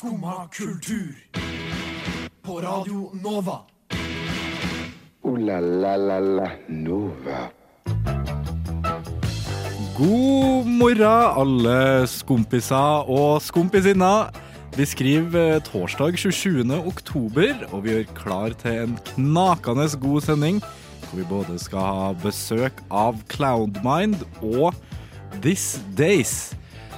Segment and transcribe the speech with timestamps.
[0.00, 1.14] Skumma kultur.
[2.42, 3.58] På Radio Nova.
[5.22, 7.40] O-la-la-la-la Nova.
[9.98, 14.30] God morgen, alle skompiser og skompisinner.
[14.78, 16.64] Vi skriver eh, torsdag 27.
[16.78, 20.62] oktober, og vi gjør klar til en knakende god sending.
[21.10, 24.72] Hvor vi både skal ha besøk av Cloudmind og
[25.42, 26.54] This Days.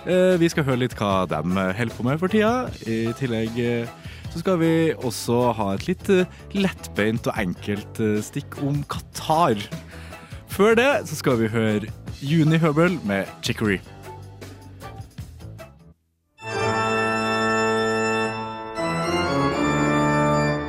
[0.07, 1.39] Eh, Vi skal høre litt hva de
[1.79, 2.67] holder på med for tida.
[2.91, 3.93] I tillegg eh,
[4.33, 9.61] så skal vi også ha et litt eh, lettbeint og enkelt eh, stikk om Qatar.
[10.53, 13.79] Før det så skal vi høre Juni Høbel med Chicory.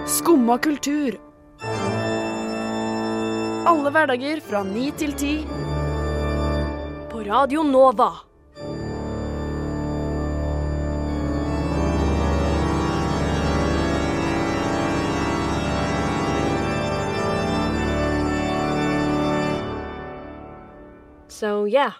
[0.07, 1.15] Skumma kultur.
[3.69, 5.33] Alle hverdager fra ni til ti.
[7.11, 8.11] På Radio Nova.
[21.43, 21.97] So yeah.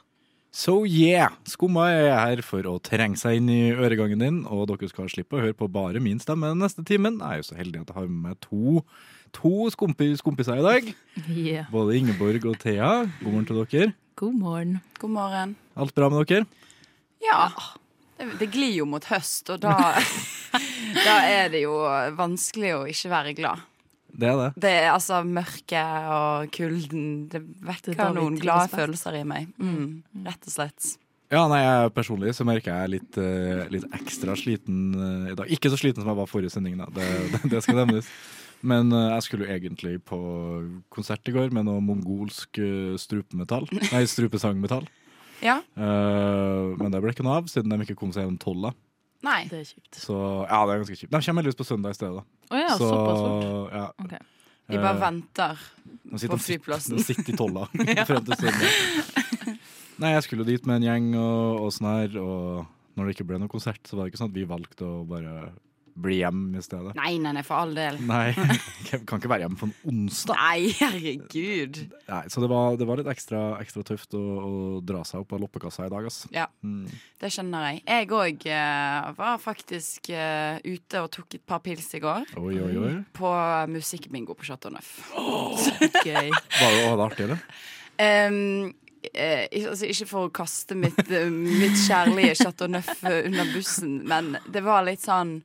[0.56, 1.34] So yeah!
[1.44, 5.36] Skumma er her for å trenge seg inn i øregangen din, og dere skal slippe
[5.36, 7.18] å høre på bare min stemme den neste timen.
[7.20, 8.86] Jeg er jo så heldig at jeg har med meg to,
[9.36, 10.88] to skumpis, skompiser i dag.
[11.28, 11.68] Yeah.
[11.74, 12.94] Både Ingeborg og Thea.
[13.20, 13.90] God morgen til dere.
[14.16, 14.80] God morgen.
[15.04, 15.58] God morgen.
[15.76, 16.48] Alt bra med dere?
[17.28, 17.50] Ja.
[18.16, 19.76] Det, det glir jo mot høst, og da,
[21.10, 21.76] da er det jo
[22.16, 23.68] vanskelig å ikke være glad.
[24.14, 24.50] Det er det.
[24.66, 27.08] Det er altså mørket og kulden.
[27.32, 29.50] Det er vekker det noen glade følelser i meg.
[29.58, 30.94] Mm, rett og slett.
[31.34, 35.50] Ja, nei, jeg Personlig så merker jeg litt, uh, litt ekstra sliten uh, i dag.
[35.50, 36.90] Ikke så sliten som jeg var forrige sending, da.
[36.94, 38.10] Det, det, det skal nevnes.
[38.64, 40.20] Men uh, jeg skulle jo egentlig på
[40.94, 42.62] konsert i går med noe mongolsk
[43.02, 43.66] strupemetall.
[43.90, 44.86] Nei, strupesangmetall.
[45.44, 45.60] Ja.
[45.76, 48.74] Eh, men det ble ikke noe av, siden de ikke kom seg gjennom tolla.
[49.24, 49.42] Nei.
[49.50, 49.96] Det er kjipt.
[50.04, 50.16] Så
[50.50, 51.12] ja, det er ganske kjipt.
[51.14, 52.24] De kommer heldigvis på søndag i stedet.
[52.52, 53.74] Oh, ja, så, såpass fort.
[53.74, 54.20] Ja, Okay.
[54.72, 55.60] De bare Eh, venter.
[55.84, 56.96] de sitter- på flyplassen.
[56.98, 57.66] De sitter i tolla
[58.08, 59.58] frem til søndag.
[60.00, 62.66] Nei, jeg skulle jo dit med en gjeng og, og sånn her, og
[62.98, 65.04] når det ikke ble noen konsert, så var det ikke sånn at vi valgte å
[65.08, 65.34] bare
[65.96, 66.94] bli hjemme i stedet.
[66.98, 68.00] Nei, nei, nei, for all del.
[68.08, 68.32] Nei,
[69.08, 70.40] kan ikke være hjemme på en onsdag.
[70.40, 71.80] Nei, herregud.
[72.10, 74.54] Nei, så det var, det var litt ekstra, ekstra tøft å, å
[74.86, 76.24] dra seg opp av loppekassa i dag, ass.
[76.34, 76.86] Ja, Mm.
[77.20, 77.82] det skjønner jeg.
[77.88, 78.46] Jeg òg
[79.18, 82.30] var faktisk uh, ute og tok et par pils i går.
[82.40, 82.94] Oi, oi, oi.
[83.16, 83.32] På
[83.72, 84.94] musikkbingo på Chateau Neuf.
[86.04, 86.32] Gøy.
[86.60, 87.44] Var det, var det artig, eller?
[88.04, 88.74] Um,
[89.14, 94.00] eh, altså, ikke for å kaste mitt, eh, mitt kjærlige Chateau Neuf eh, under bussen,
[94.10, 95.38] men det var litt sånn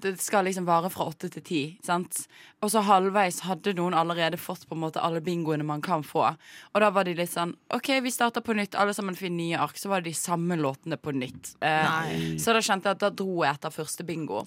[0.00, 2.22] Det skal liksom vare fra åtte til ti, sant?
[2.64, 6.24] Og så halvveis hadde noen allerede fått på en måte alle bingoene man kan få.
[6.72, 9.60] Og da var de litt sånn OK, vi starter på nytt, alle sammen finner nye
[9.60, 9.76] ark.
[9.78, 11.52] Så var det de samme låtene på nytt.
[11.60, 14.46] Eh, så da kjente jeg at da dro jeg etter første bingo.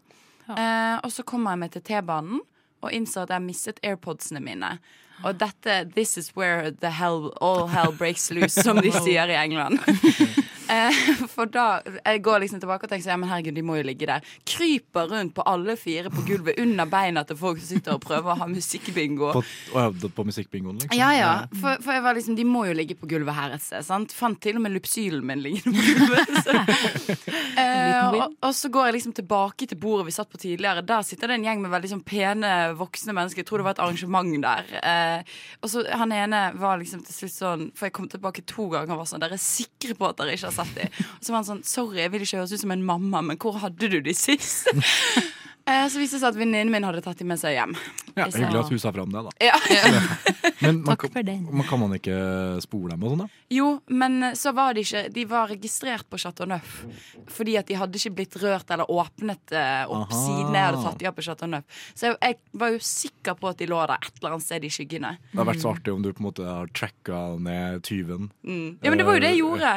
[0.49, 2.41] Eh, og så kommer jeg meg til T-banen
[2.81, 4.75] og innså at jeg mistet airpodsene mine.
[5.21, 9.37] Og dette This is where the hell, all hell breaks loose, som de sier i
[9.37, 9.79] England.
[10.71, 10.99] Eh,
[11.35, 13.85] for da Jeg går liksom tilbake og tenker sånn, ja, men herregud, de må jo
[13.87, 14.25] ligge der.
[14.47, 18.33] Kryper rundt på alle fire på gulvet under beina til folk som sitter og prøver
[18.33, 19.31] å ha musikkbingo.
[19.35, 20.97] På, på musikkbingoen, liksom?
[20.97, 21.31] Ja, ja.
[21.61, 23.85] For, for jeg var liksom, de må jo ligge på gulvet her et sted.
[23.87, 24.15] Sant?
[24.15, 26.35] Fant til og med lypsylen min liggende på gulvet.
[26.41, 26.55] Så.
[27.61, 30.83] Eh, og, og så går jeg liksom tilbake til bordet vi satt på tidligere.
[30.87, 33.43] Der sitter det en gjeng med veldig sånn pene voksne mennesker.
[33.43, 34.71] Jeg tror det var et arrangement der.
[34.81, 38.67] Eh, og så Han ene var liksom til slutt sånn For jeg kom tilbake to
[38.71, 41.05] ganger og var sånn Dere er sikre på at dere ikke har sett i.
[41.17, 43.39] Og så var han sånn Sorry, jeg vil ikke høres ut som en mamma, men
[43.41, 44.69] hvor hadde du de sist?
[45.69, 47.75] Eh, så viste det seg at venninnen min hadde tatt dem med seg hjem.
[48.15, 49.31] Ja, sa- hyggelig at hun sa fra om det, da.
[49.45, 49.59] Ja.
[50.61, 51.43] Men man, Takk for den.
[51.49, 52.15] man, kan man ikke
[52.61, 53.39] spole dem og sånn, da?
[53.53, 56.83] Jo, men så var de ikke De var registrert på Chateau Neuf.
[57.33, 60.19] Fordi at de hadde ikke blitt rørt eller åpnet eh, opp Aha.
[60.21, 61.81] siden jeg hadde tatt dem opp på Chateau Neuf.
[61.97, 64.69] Så jeg, jeg var jo sikker på at de lå der et eller annet sted
[64.69, 65.15] i skyggene.
[65.31, 68.29] Det hadde vært så artig om du på en måte har tracka ned tyven.
[68.45, 69.75] Ja, men det var jo det jeg gjorde.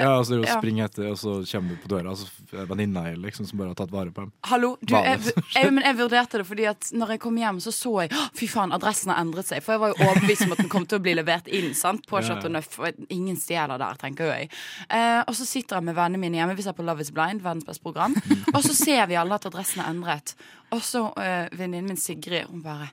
[0.00, 0.54] Ja, og så Ja.
[0.56, 2.24] springe etter, og så kommer du på døra, og så
[2.56, 4.30] er venninna di liksom, som bare har tatt vare på dem.
[4.48, 5.19] Hallo, du, er jeg,
[5.54, 8.48] jeg, men jeg vurderte det fordi at når jeg kom hjem, så så jeg Fy
[8.50, 9.62] faen, adressen har endret seg.
[9.64, 12.06] For jeg var jo overbevist om at den kom til å bli levert inn sant,
[12.08, 12.20] på.
[12.24, 12.72] Chateau Neuf.
[12.80, 14.50] Og ingen stjeler der, tenker jo jeg.
[14.88, 16.56] Eh, og så sitter jeg med vennene mine hjemme.
[16.58, 18.16] Vi ser på Love is Blind, verdens beste program.
[18.54, 20.34] Og så ser vi alle at adressen er endret.
[20.74, 22.90] Og så eh, venninnen min Sigrid, hun bare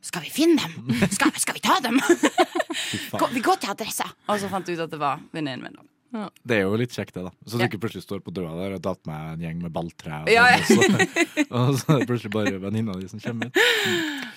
[0.00, 0.94] skal vi finne dem?
[1.16, 1.98] Skal, skal vi ta dem?
[3.34, 4.06] Vi går til adressa.
[4.28, 5.88] Og så fant jeg ut at det var venninnen min.
[6.10, 7.30] Det er jo litt kjekt, det, da.
[7.46, 9.72] Så du ikke plutselig står på døra der og har tatt med en gjeng med
[9.74, 10.60] balltre, og, Ja, ja.
[11.58, 13.50] og, så, er det plutselig bare venninna di som kommer.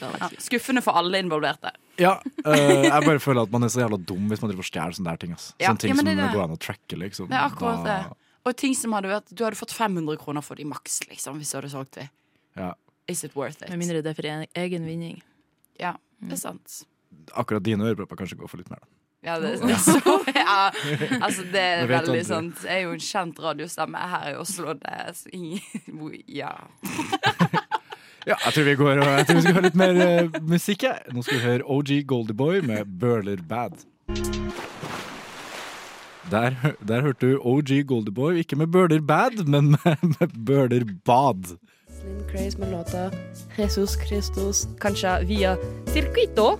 [0.01, 1.71] Ja, skuffende for alle involverte.
[2.01, 4.69] Ja, øh, jeg bare føler at man er så jævla dum hvis man driver og
[4.71, 5.31] stjeler sånne der ting.
[5.37, 5.53] Altså.
[5.61, 6.29] Ja, Sånne ting ja, men som det det.
[6.35, 7.29] går an å tracke, liksom.
[7.31, 8.17] Det er akkurat Da- det.
[8.43, 11.51] Og ting som hadde vært Du hadde fått 500 kroner for de maks, liksom, hvis
[11.53, 12.07] du hadde solgt de.
[12.57, 12.73] Ja.
[13.07, 13.69] Is it worth it?
[13.69, 15.21] Med mindre det er for en- egen vinning.
[15.79, 16.81] Ja, det er sant.
[17.37, 18.79] Akkurat dine ørepropper kanskje går for litt mer.
[18.81, 18.87] da.
[19.23, 20.01] Ja, det, det så,
[20.35, 20.71] ja.
[21.21, 22.63] Altså, det er veldig sant.
[22.65, 24.73] Jeg er jo en kjent radiostemme her i Oslo.
[24.73, 25.59] Det er så ingen
[26.41, 26.55] Ja.
[28.21, 30.83] Ja, jeg tror vi går og jeg tror vi skal høre litt mer uh, musikk.
[30.85, 30.99] jeg.
[31.09, 33.81] Nå skal vi høre OG Goldieboy med Burler Bad.
[36.29, 36.53] Der,
[36.85, 41.57] der hørte du OG Goldieboy, ikke med Burler Bad, men med, med Burler Bad.
[41.89, 43.09] Slim Craze med låta
[43.57, 45.57] Jesus Christus, kanskje via
[45.89, 46.59] Circuito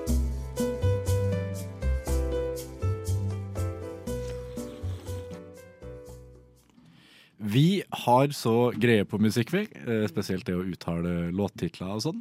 [7.41, 9.63] Vi har så greie på musikk, vi.
[9.81, 12.19] eh, Spesielt det å uttale låttitler og sånn.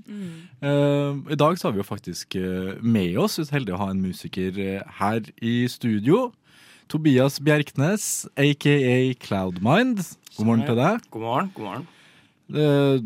[0.64, 3.90] Eh, I dag så har vi jo faktisk eh, med oss, så heldig å ha
[3.92, 4.56] en musiker
[5.00, 6.30] her i studio.
[6.88, 10.00] Tobias Bjerknes, aka Cloudmind.
[10.38, 11.04] God morgen til deg.
[11.12, 11.50] God morgen.
[11.54, 11.86] god morgen.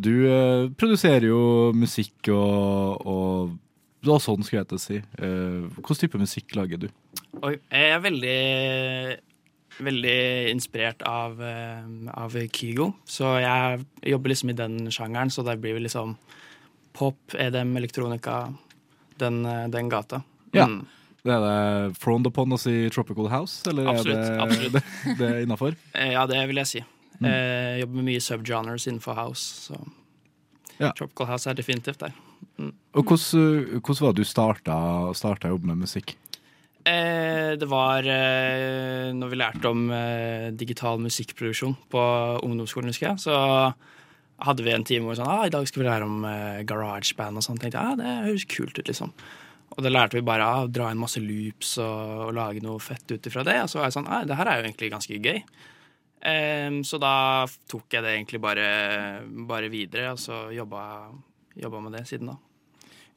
[0.01, 3.59] Du produserer jo musikk og, og,
[4.07, 5.03] og sånn, skulle jeg til å si.
[5.19, 6.89] Eh, Hvilken type musikk lager du?
[7.43, 8.39] Oi, jeg er veldig,
[9.83, 11.85] veldig inspirert av, eh,
[12.15, 12.93] av Kygo.
[13.05, 16.17] Så jeg jobber liksom i den sjangeren, så det blir liksom
[16.95, 18.55] pop, EDM, elektronika,
[19.19, 20.23] den, eh, den gata.
[20.53, 20.67] Ja.
[20.67, 20.87] Mm.
[21.25, 24.73] Det er det frowned upon å si Tropical House, eller Absolutt, er det absolutt.
[25.05, 25.75] det, det innafor?
[25.95, 26.85] Eh, Ja, det vil jeg si.
[27.21, 27.31] Mm.
[27.31, 29.79] Jeg jobber med mye subgenres innenfor house, så
[30.81, 30.93] Ja.
[30.93, 32.13] Tropical House er definitivt der.
[32.95, 34.75] Og hvordan, hvordan var det du starta,
[35.15, 36.15] starta å jobbe med musikk?
[36.85, 42.03] Eh, det var eh, når vi lærte om eh, digital musikkproduksjon på
[42.45, 43.23] ungdomsskolen, husker jeg.
[43.25, 43.37] Så
[44.45, 46.61] hadde vi en time hvor vi sånn, ah, i dag skal vi lære om eh,
[46.69, 47.61] garageband og sånn.
[47.63, 49.15] tenkte jeg, ah, det høres kult ut, liksom.
[49.75, 52.83] Og da lærte vi bare ah, å dra inn masse loops og, og lage noe
[52.85, 53.63] fett ut ifra det.
[53.65, 55.41] Og så var jeg sånn, ah, det her er jo egentlig ganske gøy.
[56.89, 58.69] Så da tok jeg det egentlig bare,
[59.45, 61.11] bare videre, og så jobba,
[61.61, 62.39] jobba med det siden da.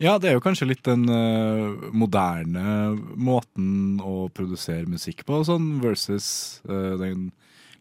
[0.03, 5.79] Ja, det er jo kanskje litt den uh, moderne måten å produsere musikk på, sånn
[5.81, 6.27] versus
[6.69, 7.31] uh, den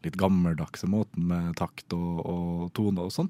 [0.04, 3.28] litt gammeldagse måten med takt og, og tone og sånn.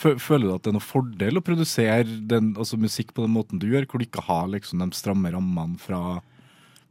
[0.00, 3.60] Føler du at det er noen fordel å produsere den, altså musikk på den måten
[3.62, 6.00] du gjør, hvor du ikke har liksom de stramme rammene fra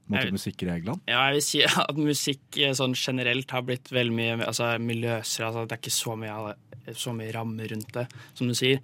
[0.07, 1.01] måte, Jeg- musikkreglene?
[1.09, 5.01] Ja, jeg vil si at musikk eh, sånn generelt har blitt veldig mye altså, mye
[5.01, 5.49] løsere.
[5.49, 6.55] Altså, det er ikke så mye,
[6.95, 8.05] så mye rammer rundt det,
[8.37, 8.79] som du sier.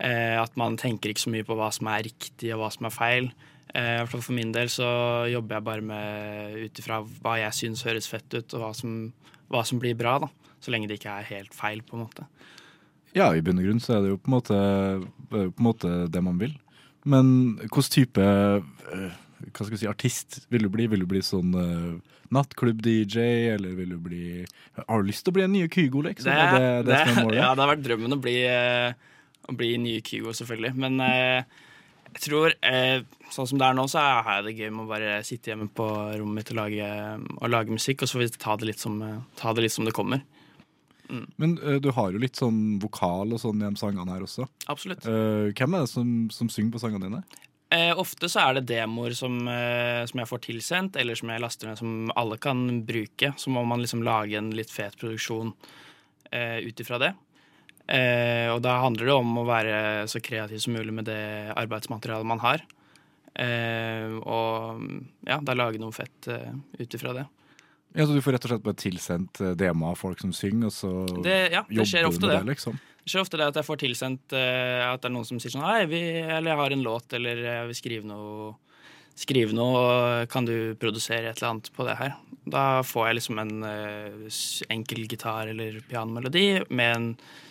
[0.00, 2.88] Eh, at man tenker ikke så mye på hva som er riktig og hva som
[2.88, 3.30] er feil.
[3.76, 4.88] Eh, for min del så
[5.30, 8.96] jobber jeg bare med ut ifra hva jeg syns høres fett ut, og hva som,
[9.52, 10.18] hva som blir bra.
[10.24, 10.30] da.
[10.60, 12.26] Så lenge det ikke er helt feil, på en måte.
[13.16, 14.58] Ja, i bunn og grunn så er det jo på en måte,
[15.30, 16.54] det er på en måte det man vil.
[17.08, 17.32] Men
[17.62, 18.24] hvilken type
[19.40, 20.86] hva skal vi si, artist vil du bli?
[20.90, 23.22] Vil du bli sånn uh, nattklubb-DJ,
[23.54, 24.24] eller vil du bli
[24.76, 26.30] Har du lyst til å bli en ny Kygo, liksom?
[26.30, 27.38] er det, det, som er målet?
[27.42, 29.08] ja, det har vært drømmen å bli, eh,
[29.50, 30.72] å bli nye Kygo, selvfølgelig.
[30.80, 31.44] Men eh,
[32.10, 34.90] jeg tror eh, sånn som det er nå, så har jeg det gøy med å
[34.90, 35.86] bare sitte hjemme på
[36.20, 36.90] rommet mitt og lage,
[37.38, 39.00] og lage musikk, og så får vi ta det litt som,
[39.38, 40.24] ta det, litt som det kommer.
[41.36, 44.46] Men eh, du har jo litt sånn vokal og sånn gjennom sangene her også.
[44.70, 45.06] Absolutt.
[45.08, 47.22] Eh, hvem er det som, som synger på sangene dine?
[47.70, 51.42] Eh, ofte så er det demoer som, eh, som jeg får tilsendt, eller som jeg
[51.42, 53.32] laster ned, som alle kan bruke.
[53.38, 55.52] Så må man liksom lage en litt fet produksjon
[56.32, 57.12] eh, ut ifra det.
[57.90, 59.80] Eh, og da handler det om å være
[60.10, 61.22] så kreativ som mulig med det
[61.58, 62.62] arbeidsmaterialet man har.
[63.34, 64.84] Eh, og
[65.26, 67.26] ja, da lage noe fett eh, ut ifra det.
[67.96, 70.74] Ja, så Du får rett og slett bare tilsendt øh, av folk som synger, og
[70.74, 72.38] så det ja, det skjer ofte det.
[72.38, 72.78] det, liksom?
[73.02, 75.54] Det skjer ofte det at jeg får tilsendt eh, at det er noen som sier
[75.54, 78.52] sånn Hei, vi, eller jeg har en låt, eller jeg vil skrive noe
[79.20, 82.14] Skrive noe, kan du produsere et eller annet på det her?
[82.48, 84.40] Da får jeg liksom en eh,
[84.72, 87.08] enkel gitar eller pianomelodi med en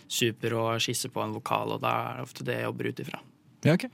[0.10, 3.22] superrå skisse på en vokal, og da er det ofte det jeg jobber ut ifra.
[3.68, 3.86] Ja, ok.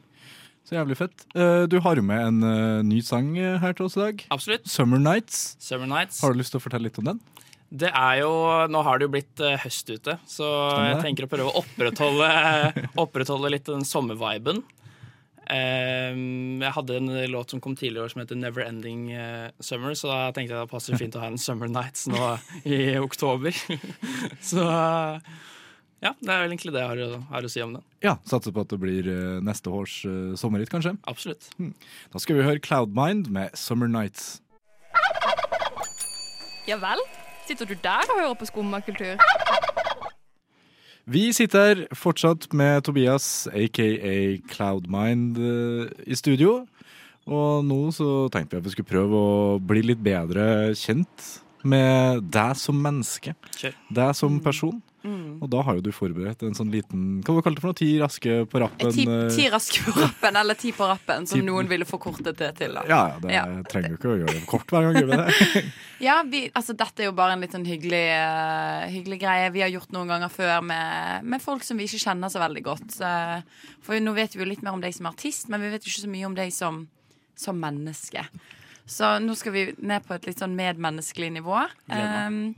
[0.65, 1.27] Så jævlig fett.
[1.36, 4.24] Øh, du har jo med en øh, ny sang her til oss i dag.
[4.32, 4.63] Absolutt.
[4.65, 5.58] 'Summer Nights'.
[5.60, 6.22] Summer Nights.
[6.24, 7.20] Har du lyst til å fortelle litt om den?
[7.75, 8.32] Det er jo,
[8.72, 10.48] Nå har det jo blitt eh, høst ute, så
[10.86, 12.29] jeg tenker å prøve å opprettholde,
[13.03, 14.63] opprettholde litt den sommerviben.
[15.51, 16.15] Eh,
[16.63, 19.93] jeg hadde en låt som kom tidligere i år som heter Never Ending eh, Summer,
[19.97, 22.31] så da tenkte jeg det passer fint å ha en Summer Nights nå
[22.65, 23.51] i oktober.
[24.51, 24.65] så
[26.03, 27.83] ja, det er vel egentlig det jeg har, å- har å si om den.
[28.05, 30.95] Ja, Satser på at det blir øh, neste års øh, sommerhit, kanskje.
[31.09, 31.47] Absolutt.
[32.13, 34.39] Da skal vi høre Cloudmind med 'Summer Nights'.
[36.67, 37.01] Ja vel?
[37.45, 39.19] Sitter du der og hører på skummakultur?
[41.05, 43.89] Vi sitter her fortsatt med Tobias, aka
[44.50, 46.63] Cloudmind, eh, i studio.
[47.29, 51.27] Og nå så tenkte vi at vi skulle prøve å bli litt bedre kjent
[51.65, 53.35] med deg som menneske.
[53.53, 53.77] Kjør.
[53.93, 54.81] Deg som person.
[55.05, 55.38] Mm.
[55.43, 57.69] Og da har jo du forberedt en sånn liten Hva var det kalt det for
[57.69, 57.77] noe?
[57.77, 58.93] Ti raske på rappen?
[58.95, 62.35] Ti, eh, ti raske på rappen, eller ti på rappen, som Ti- noen ville forkortet
[62.39, 62.74] det til.
[62.74, 63.43] da Ja, det Ja.
[63.69, 65.12] trenger jo ikke å gjøre det kort hver gang.
[65.12, 65.63] Det?
[66.07, 69.62] Ja, vi, altså Dette er jo bare en litt sånn hyggelig, eh, hyggelig greie vi
[69.62, 72.97] har gjort noen ganger før med, med folk som vi ikke kjenner så veldig godt.
[73.85, 75.91] For nå vet vi jo litt mer om deg som artist, men vi vet jo
[75.93, 76.88] ikke så mye om deg som,
[77.38, 78.25] som menneske.
[78.88, 81.63] Så nå skal vi ned på et litt sånn medmenneskelig nivå.
[81.89, 82.55] Um,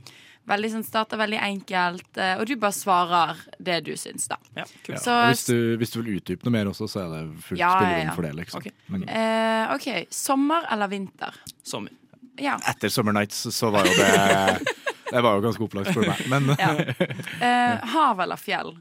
[0.48, 4.36] veldig sånn Starter veldig enkelt, eh, og du bare svarer det du syns, da.
[4.56, 5.00] Ja, kult.
[5.04, 7.70] Så- hvis, du, hvis du vil utdype noe mer også, så er det fullt Ja,
[7.78, 8.14] spillerom ja.
[8.16, 8.34] for det.
[8.40, 8.60] liksom.
[8.64, 8.72] Ok.
[8.88, 9.88] Men Eh, OK.
[10.10, 11.34] Sommer eller vinter?
[11.62, 11.92] Sommer.
[12.38, 12.56] Ja.
[12.70, 14.74] etter Summer Nights så var jo det
[15.10, 16.20] Det var jo ganske opplagt for meg.
[16.28, 16.74] Men ja.
[17.40, 18.74] Eh, hav eller fjell?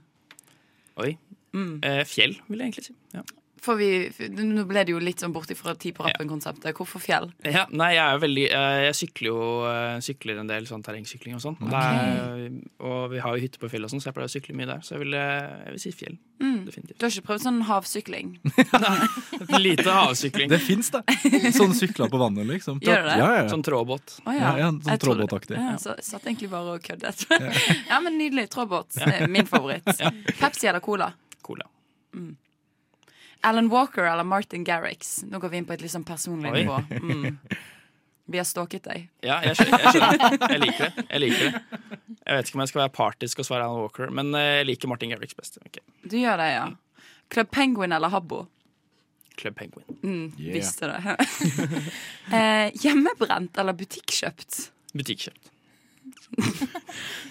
[1.00, 1.14] Oi.
[1.56, 1.80] Mm.
[1.84, 2.96] Eh, fjell, vil jeg egentlig si.
[3.16, 3.22] Ja.
[3.64, 3.88] For vi,
[4.38, 6.76] nå ble det jo litt sånn borti ifra ti på rappen-konseptet.
[6.78, 7.32] Hvorfor fjell?
[7.44, 10.84] Ja, nei, jeg er jo veldig eh, Jeg sykler jo eh, sykler en del sånn
[10.86, 11.58] terrengsykling og sånn.
[11.74, 12.52] Er-
[12.86, 14.70] Og vi har jo hytte på fjellet og sånn, så jeg pleier å sykle mye
[14.70, 14.84] der.
[14.86, 16.18] Så jeg vil, eh, jeg vil si fjell.
[16.40, 16.60] Mm.
[16.68, 16.98] Definitivt.
[17.02, 18.34] Du har ikke prøvd sånn havsykling?
[18.86, 20.50] nei, Lite havsykling.
[20.54, 21.02] det fins, det.
[21.58, 22.80] Sånn sykler på vannet, liksom.
[22.86, 23.18] Gjør det?
[23.20, 23.48] Ja, ja, ja.
[23.52, 24.18] Sånn tråbåt.
[24.26, 25.02] Oh, Ja, ja, sånn
[25.58, 25.58] Jeg.
[25.58, 27.26] Ja, så satt egentlig bare og køddet.
[27.90, 28.48] ja, men nydelig.
[28.54, 29.00] Tråbåt.
[29.28, 29.88] Min favoritt.
[30.40, 31.12] Pepsi eller Cola?
[31.42, 31.66] Cola.
[33.44, 35.24] Alan Walker eller Martin Garrix?
[35.28, 36.80] Nå går vi inn på et litt sånn personlig nivå.
[36.98, 37.38] Mm.
[38.28, 39.06] Vi har stalket deg.
[39.24, 40.34] Ja, jeg skjønner, jeg skjønner.
[40.52, 41.04] Jeg liker det.
[41.14, 41.62] Jeg liker det.
[42.28, 44.66] Jeg vet ikke om jeg skal være partisk og svare Alan Walker, men eh, jeg
[44.68, 45.56] liker Martin Garrix best.
[45.64, 45.80] Okay.
[46.04, 46.66] Du gjør det, ja.
[47.32, 48.42] Club Penguin eller Habbo?
[49.40, 49.88] Club Penguin.
[50.02, 50.58] Mm, Yeah.
[50.58, 51.16] Visste det.
[52.36, 54.60] eh, hjemmebrent eller butikkjøpt?
[54.98, 55.54] Butikkjøpt.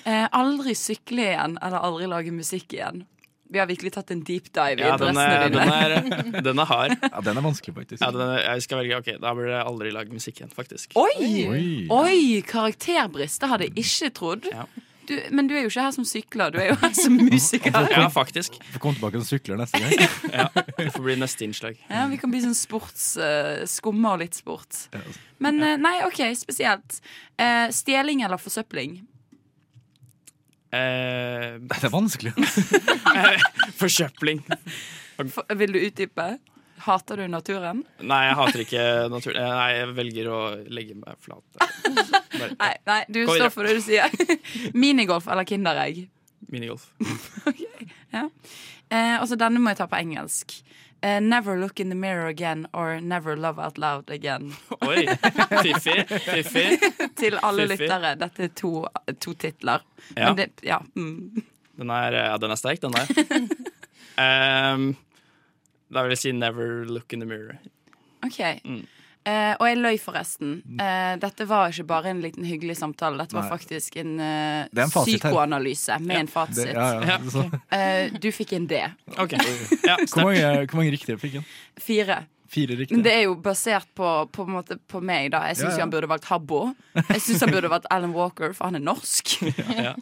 [0.06, 3.04] Eh, aldri sykle igjen eller aldri lage musikk igjen.
[3.52, 6.16] Vi har virkelig tatt en deep dive i Ja, den interessene er, dine.
[6.22, 6.96] den, er, den er hard.
[7.02, 8.00] Ja, den er vanskelig, faktisk.
[8.02, 10.96] Ja, den er, jeg skal velge, ok, Da blir det aldri lage musikk igjen, faktisk.
[10.98, 11.46] Oi!
[11.46, 11.62] Oi.
[11.94, 12.18] Oi!
[12.48, 13.40] Karakterbrist.
[13.44, 14.50] Det hadde jeg ikke trodd.
[14.50, 14.66] Ja.
[15.06, 17.70] Du, men du er jo ikke her som sykler, du er jo her som musiker.
[17.94, 18.56] Ja, faktisk.
[18.74, 19.92] Får komme tilbake og sykler neste gang.
[20.40, 21.78] Ja, Det får bli neste innslag.
[21.86, 23.12] Ja, Vi kan bli sånn sports...
[23.14, 24.88] Uh, skummer litt sport.
[25.38, 26.98] Men uh, nei, OK, spesielt.
[27.38, 28.98] Uh, stjeling eller forsøpling?
[30.76, 32.32] Eh, Det er vanskelig.
[33.82, 34.42] forsøpling.
[35.32, 36.28] For, vil du utdype?
[36.86, 37.80] Hater du naturen?
[38.04, 39.32] Nei, jeg hater ikke natur.
[39.38, 40.40] Eh, Nei, jeg velger å
[40.76, 41.42] legge meg flat.
[41.56, 44.12] Bare, Nei, nei du Kom, står for det du sier.
[44.84, 46.04] Minigolf eller Kinderegg?
[46.52, 46.90] Minigolf.
[48.16, 48.28] Ja.
[48.88, 50.52] Eh, og så denne må jeg ta på engelsk.
[51.02, 54.54] Eh, never look in the mirror again or never love out loud again.
[54.88, 55.06] Oi!
[55.62, 56.08] Fiffig.
[56.08, 56.80] Fiffig.
[57.20, 57.80] Til alle Fiffig.
[57.86, 58.14] lyttere.
[58.18, 58.86] Dette er to,
[59.20, 59.84] to titler.
[60.16, 60.28] Ja.
[60.32, 60.78] Men det, ja.
[60.96, 61.42] Mm.
[61.76, 63.06] Den er, ja, den er sterk, den der.
[64.74, 64.96] um,
[65.94, 67.58] da vil jeg si 'never look in the mirror'.
[68.24, 68.40] OK.
[68.64, 68.86] Mm.
[69.26, 70.60] Eh, og jeg løy forresten.
[70.78, 73.18] Eh, dette var ikke bare en liten hyggelig samtale.
[73.24, 73.50] Dette var Nei.
[73.50, 76.70] faktisk en, eh, en psykoanalyse med en Det, fasit.
[76.70, 77.18] ja, ja.
[77.18, 78.78] Ja, Eh, du fikk en D.
[79.18, 79.38] Okay.
[79.82, 81.44] ja, hvor, mange, hvor mange riktige fikk en?
[81.82, 82.20] Fire.
[82.48, 83.02] Fire Men riktige.
[83.02, 85.40] det er jo basert på, på, en måte, på meg, da.
[85.50, 85.84] Jeg syns Ja, ja.
[85.86, 86.60] han burde valgt Habbo.
[86.94, 89.36] Jeg syns han burde valgt Alan Walker, for han er norsk.
[89.76, 89.92] Ja.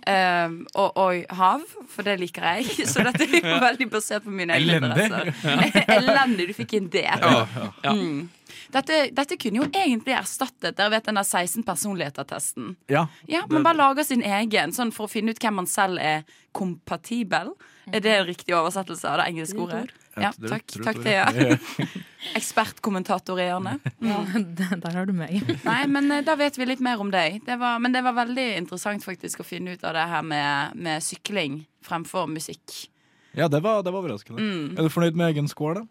[0.46, 2.68] Um, og, og Hav, for det liker jeg.
[2.92, 5.32] Så dette er jo veldig basert på mine egne interesser.
[5.98, 6.48] Elendig.
[6.52, 7.06] Du fikk inn det.
[7.08, 7.92] Ja.
[7.94, 8.28] Mm.
[8.74, 12.74] Dette, dette kunne jo egentlig erstattet Dere vet den der 16 personligheter-testen.
[12.90, 13.06] Ja.
[13.30, 16.24] Ja, Man bare lager sin egen, sånn for å finne ut hvem man selv er
[16.54, 17.52] kompatibel.
[17.92, 19.84] Er det en riktig oversettelse av det engelske ordet?
[20.16, 21.14] Ja, takk, takk det.
[21.14, 21.56] ja.
[22.38, 23.84] Ekspertkommentator i hjørnet.
[24.04, 24.20] Ja,
[24.84, 25.42] der har du meg.
[25.68, 27.40] Nei, men eh, da vet vi litt mer om deg.
[27.46, 30.78] Det var, men det var veldig interessant faktisk å finne ut av det her med,
[30.78, 32.86] med sykling fremfor musikk.
[33.34, 34.40] ja, det var, det var overraskende.
[34.40, 34.78] Mm.
[34.78, 35.88] Er du fornøyd med egen score, da?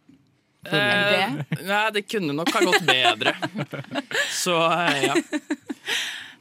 [0.63, 1.33] Eh,
[1.67, 3.33] nei, det kunne nok ha gått bedre.
[4.31, 5.15] Så eh, ja.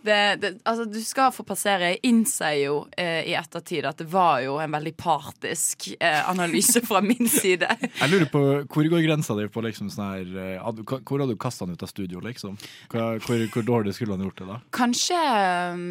[0.02, 1.92] Det, det, altså, du skal få passere.
[1.92, 6.82] Jeg innser jo eh, i ettertid at det var jo en veldig partisk eh, analyse
[6.86, 7.68] fra min side.
[8.00, 11.36] Jeg lurer på, Hvor går grensa di på liksom sånn her eh, ad- Hvor hadde
[11.36, 12.58] du kasta han ut av studio, liksom?
[12.90, 14.60] Hva, hvor, hvor dårlig skulle han gjort det, da?
[14.74, 15.20] Kanskje
[15.76, 15.84] um,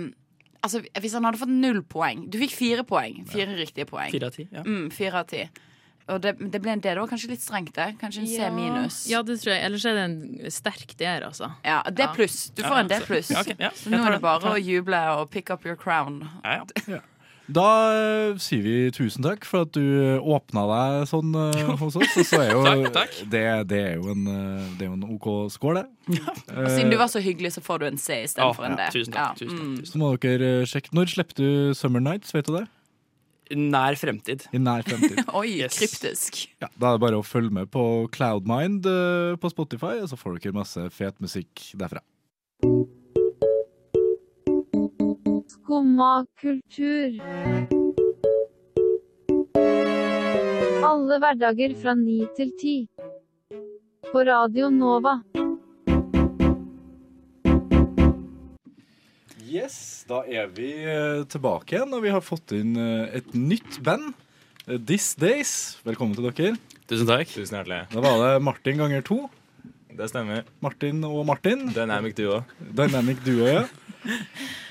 [0.62, 3.24] Altså, Hvis han hadde fått null poeng Du fikk fire poeng.
[3.32, 4.12] Fire riktige poeng.
[4.14, 4.46] Fire av ti.
[4.54, 4.62] Ja.
[4.68, 5.46] Mm, fire av ti.
[6.10, 6.90] Og det, det ble en D.
[6.90, 7.92] Det var kanskje litt strengt, det.
[8.02, 9.04] Kanskje en C minus.
[9.12, 9.64] Ja, det tror jeg.
[9.68, 11.52] Ellers er det en sterk DR, altså.
[11.68, 12.50] Ja, D pluss.
[12.56, 13.32] Du får Ja, en D pluss.
[13.32, 13.60] ja, okay.
[13.60, 13.72] ja.
[13.78, 16.24] Så nå er det bare å juble og pick up your crown.
[16.44, 17.06] Ja, ja.
[17.52, 19.84] Da eh, sier vi tusen takk for at du
[20.20, 22.14] åpna deg sånn uh, hos oss.
[22.22, 23.18] Og så er jo, Takk, takk.
[23.34, 26.22] Det, det, er jo en, eh, det er jo en OK score, det.
[26.54, 28.72] Og siden du var så hyggelig, så får du en C istedenfor ja.
[28.72, 28.86] en D.
[28.86, 29.90] ja, tusen takk, tusen takk, mm.
[29.90, 30.94] Så må dere eh, sjekke.
[30.96, 32.68] Når slipper du Summer Nights, vet du det?
[33.58, 34.46] Nær fremtid.
[34.56, 35.20] I nær fremtid.
[35.40, 35.78] Oi, Yes.
[35.80, 36.42] kryptisk.
[36.62, 37.84] Ja, da er det bare å følge med på
[38.16, 42.02] Cloudmind eh, på Spotify, og så får dere masse fet musikk derfra.
[45.52, 47.20] Skumma kultur.
[50.82, 52.76] Alle hverdager fra ni til ti.
[54.12, 55.18] På Radio Nova.
[59.52, 59.76] Yes,
[60.08, 64.14] da er vi eh, tilbake igjen, og vi har fått inn eh, et nytt band.
[64.68, 65.52] eh, This Days.
[65.88, 66.54] Velkommen til dere.
[66.88, 67.28] Tusen takk.
[67.34, 67.82] Tusen hjertelig.
[67.92, 69.18] Da var det Martin ganger to.
[69.92, 70.46] Det stemmer.
[70.64, 71.66] Martin og Martin.
[71.76, 72.40] Dynamic duo.
[72.80, 73.66] Dynamic duo, ja.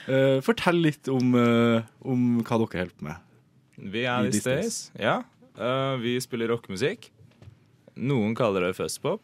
[0.08, 3.28] Eh, fortell litt om, om hva dere holder på med.
[3.90, 4.56] Vi er This Days.
[4.64, 4.80] Days.
[5.02, 5.18] Ja.
[5.60, 7.10] Eh, vi spiller rockemusikk.
[8.00, 9.20] Noen kaller det fuzzpop.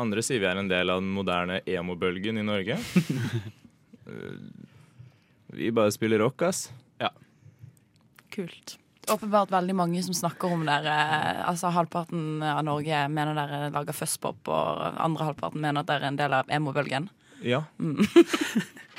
[0.00, 2.80] Andre sier vi er en del av den moderne emo-bølgen i Norge.
[5.50, 6.70] Eh, vi bare spiller rock, ass.
[6.98, 7.10] Ja.
[8.30, 8.78] Kult.
[9.10, 10.94] Åpenbart veldig mange som snakker om dere.
[11.44, 16.12] Altså Halvparten av Norge mener dere lager fuzzpop, og andre halvparten mener at dere er
[16.12, 17.08] en del av emo-bølgen.
[17.42, 17.64] Ja.
[17.78, 18.04] Mm.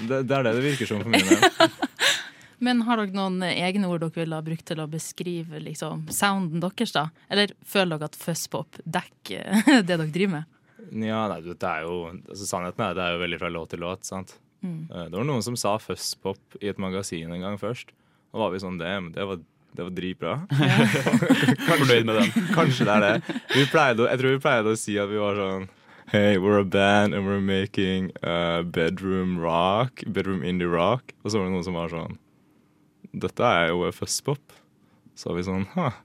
[0.02, 1.74] Det, det er det det virker som for min del.
[2.66, 6.62] Men har dere noen egne ord dere ville ha brukt til å beskrive liksom, sounden
[6.64, 7.04] deres, da?
[7.30, 10.58] Eller føler dere at fuzzpop dekker det dere driver med?
[11.06, 13.84] Ja, nei, det er jo altså, Sannheten er det er jo veldig fra låt til
[13.86, 14.10] låt.
[14.10, 14.34] sant?
[14.64, 14.88] Mm.
[14.92, 17.94] Eh, Det var noen som sa fuzzpop i et magasin en gang først.
[18.34, 19.40] Og var vi sånn, det, det var,
[19.76, 20.34] det var dritbra.
[21.70, 22.50] Fornøyd med den.
[22.56, 23.38] Kanskje det er det.
[23.56, 25.70] Vi pleide, jeg tror vi pleide å si at vi var sånn
[26.12, 30.02] Hey, we're a band and we're making uh, bedroom rock.
[30.12, 31.14] Bedroom indie rock.
[31.24, 32.18] Og så var det noen som var sånn
[33.16, 34.42] Dette er jo fuzzpop.
[35.16, 35.96] Så var vi sånn Huh,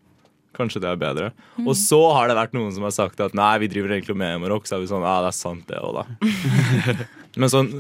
[0.55, 1.33] kanskje det er bedre.
[1.57, 1.67] Mm.
[1.67, 4.37] Og så har det vært noen som har sagt at nei, vi driver egentlig med
[4.37, 4.69] emo-rock.
[4.71, 6.07] Så er vi sånn Ja, det er sant, det òg, da.
[7.37, 7.71] Men sånn,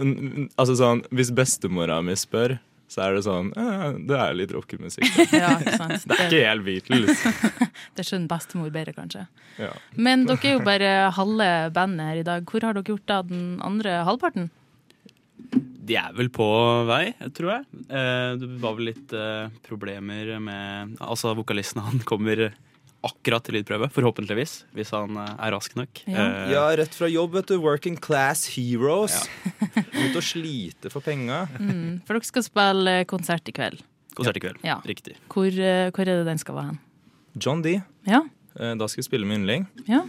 [0.60, 2.58] altså sånn hvis bestemora mi spør,
[2.92, 5.08] så er det sånn eh, Det er litt rockemusikk.
[5.34, 6.04] Ja, ikke sant?
[6.06, 7.24] Det er ikke helt Beatles.
[7.96, 9.24] Det skjønner bestemor bedre, kanskje.
[9.58, 9.72] Ja.
[9.96, 12.46] Men dere er jo bare halve bandet her i dag.
[12.46, 14.50] Hvor har dere gjort av den andre halvparten?
[15.86, 16.46] De er vel på
[16.88, 17.04] vei,
[17.36, 17.66] tror jeg.
[17.88, 22.48] Eh, Det var vel litt eh, problemer med Altså, vokalisten han kommer
[23.06, 26.02] akkurat til lydprøve, forhåpentligvis, hvis han eh, er rask nok.
[26.06, 27.56] Eh, Ja, rett fra jobb, vet du.
[27.62, 29.16] Working class heroes.
[30.02, 31.44] Ut og slite for penga.
[31.58, 33.80] Mm, for dere skal spille konsert i kveld.
[34.16, 34.60] Konsert i kveld.
[34.64, 34.78] Ja.
[34.88, 35.16] Riktig.
[35.32, 36.78] Hvor, eh, hvor er det den skal være hen?
[37.36, 37.76] John D.
[38.08, 38.22] Ja.
[38.58, 39.66] Eh, Da skal vi spille med Yndling.
[39.88, 40.02] Ja.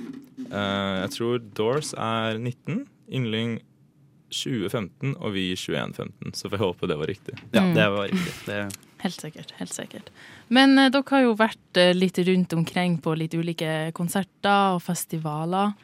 [0.47, 3.57] Uh, Jeg tror Doors er 19, Yndling
[4.31, 6.33] 2015 og vi 2115.
[6.35, 7.35] Så får jeg håpe det var riktig.
[7.53, 7.73] Ja, Mm.
[7.75, 8.33] det var riktig.
[8.45, 8.59] Det,
[9.03, 9.53] Helt sikkert.
[9.59, 10.09] helt sikkert.
[10.49, 14.83] Men eh, dere har jo vært eh, litt rundt omkring på litt ulike konserter og
[14.85, 15.75] festivaler.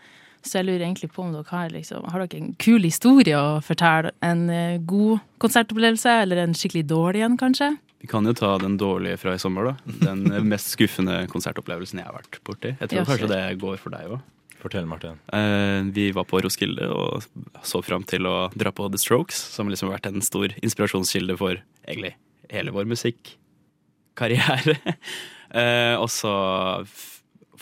[0.44, 3.62] Så jeg lurer egentlig på om dere har, liksom, har dere en kul historie å
[3.64, 4.12] fortelle?
[4.26, 7.76] En eh, god konsertopplevelse, eller en skikkelig dårlig en, kanskje?
[8.04, 9.94] vi kan jo ta den dårlige fra i sommer, da.
[10.02, 12.74] Den eh, mest skuffende konsertopplevelsen jeg har vært borti.
[12.76, 14.26] Jeg tror Ja, kanskje det går for deg òg.
[14.60, 15.22] Fortell, Martin.
[15.32, 17.24] Eh, vi var på Roskilde og
[17.64, 21.40] så fram til å dra på The Strokes, som liksom har vært en stor inspirasjonskilde
[21.40, 22.12] for egentlig
[22.52, 24.78] hele vår musikkarriere.
[25.60, 26.34] eh, og så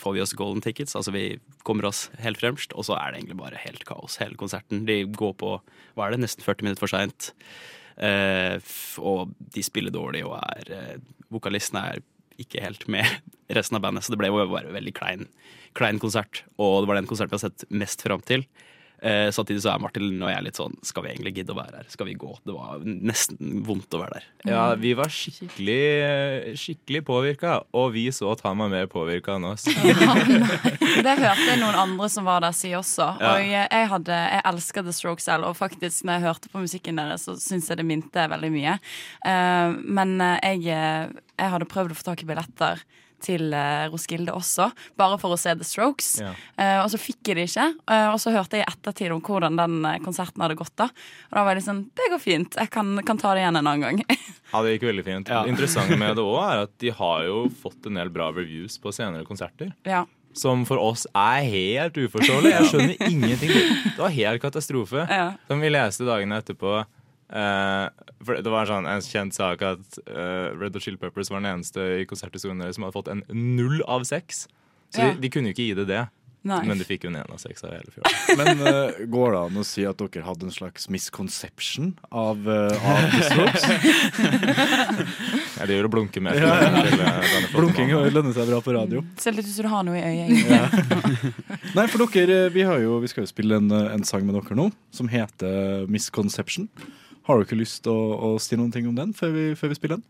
[0.02, 1.26] får vi oss golden tickets, altså vi
[1.66, 4.86] kommer oss helt fremst, og så er det egentlig bare helt kaos hele konserten.
[4.88, 5.54] De går på
[5.94, 7.32] hva er det, nesten 40 minutter for seint.
[8.02, 8.56] Eh,
[8.98, 10.94] og de spiller dårlig og er eh,
[11.32, 12.00] Vokalisten er
[12.40, 13.06] ikke helt med
[13.56, 15.26] resten av bandet, så det ble jo bare en veldig klein,
[15.78, 16.42] klein konsert.
[16.58, 18.46] Og det var den konserten vi har sett mest fram til.
[19.02, 21.80] Eh, samtidig så er Martin og jeg litt sånn Skal vi egentlig gidde å være
[21.80, 21.88] her?
[21.90, 22.28] Skal vi gå?
[22.46, 24.28] Det var nesten vondt å være der.
[24.46, 29.48] Ja, vi var skikkelig, skikkelig påvirka, og vi så at han var mer påvirka enn
[29.50, 29.66] oss.
[31.02, 33.08] Det hørte jeg noen andre som var der si også.
[33.18, 33.34] Ja.
[33.34, 36.62] Og jeg, jeg, hadde, jeg elsker The Strokes selv, og faktisk når jeg hørte på
[36.62, 38.78] musikken deres, så syns jeg det minte veldig mye.
[39.26, 42.82] Uh, men eh, jeg, eh, jeg hadde prøvd å få tak i billetter
[43.24, 46.10] til eh, Roskilde også, bare for å se The Strokes.
[46.22, 46.32] Ja.
[46.58, 47.66] Eh, og så fikk jeg det ikke.
[47.94, 50.74] eh, og så hørte jeg i ettertid om hvordan den konserten hadde gått.
[50.80, 53.60] da Og da var jeg sånn Det går fint, jeg kan, kan ta det igjen
[53.62, 54.02] en annen gang.
[54.52, 55.30] Ja, det gikk veldig fint.
[55.32, 55.44] Ja.
[55.46, 58.74] Det interessante med det òg er at de har jo fått en del bra reviews
[58.82, 59.72] på senere konserter.
[59.88, 60.02] ja.
[60.32, 62.50] Som for oss er helt uforståelig.
[62.54, 63.50] Jeg skjønner ingenting.
[63.52, 65.02] Det var helt katastrofe.
[65.12, 65.26] Ja.
[65.44, 66.70] Som vi leste dagene etterpå.
[67.32, 71.30] Eh, for Det var en, sånn, en kjent sak at uh, Red Hot Chill Peppers
[71.32, 74.46] var den eneste i konserthistorien deres som hadde fått en null av seks.
[74.92, 75.12] Så Ja.
[75.14, 76.04] de, de kunne jo ikke gi det det.
[76.42, 76.58] Nei.
[76.66, 78.14] Men de fikk jo en én av seks av hele fjorden.
[78.40, 82.74] Men uh, går det an å si at dere hadde en slags misconception av, uh,
[82.82, 82.98] av
[85.58, 86.34] Ja, det gjør å blunke mer.
[86.42, 87.42] Ja, ja.
[87.54, 89.04] Blunking lønner seg bra på radio.
[89.22, 90.34] Ser litt ut som du har noe i øyet.
[91.78, 94.58] Nei, for dere, vi, har jo, vi skal jo spille en, en sang med dere
[94.58, 96.66] nå som heter Misconception.
[97.28, 99.72] Har du ikke lyst til å, å si noen ting om den før vi, før
[99.72, 100.06] vi spiller den?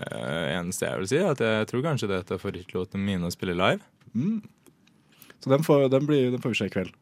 [0.00, 3.32] Uh, eneste jeg vil si, er at jeg tror kanskje dette er favorittlåten min å
[3.34, 3.82] spille live.
[4.14, 4.38] Mm.
[5.40, 6.94] Så den får, den, blir, den får vi se i kveld.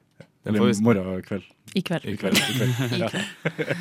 [0.46, 1.46] Den Eller vi- morgen kveld.
[1.76, 2.06] I kveld.
[2.08, 2.38] I kveld.
[2.38, 2.74] I kveld.
[2.96, 3.08] I Ja.